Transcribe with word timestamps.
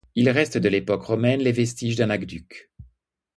Il 0.15 0.31
reste 0.31 0.57
de 0.57 0.67
l'époque 0.67 1.03
romaine 1.03 1.41
les 1.43 1.51
vestiges 1.51 1.95
d'un 1.95 2.09
aqueduc. 2.09 2.71